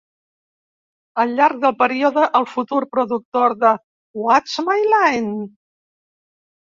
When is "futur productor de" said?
2.53-3.75